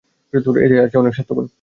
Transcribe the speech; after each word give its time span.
এতে 0.33 0.75
আছে 0.85 0.95
অনেক 0.97 1.13
স্বাস্থ্যগুণ। 1.13 1.45